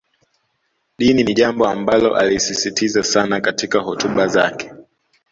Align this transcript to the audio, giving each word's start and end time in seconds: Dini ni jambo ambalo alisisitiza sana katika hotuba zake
Dini 0.97 1.23
ni 1.23 1.33
jambo 1.33 1.67
ambalo 1.67 2.15
alisisitiza 2.15 3.03
sana 3.03 3.41
katika 3.41 3.79
hotuba 3.79 4.27
zake 4.27 4.73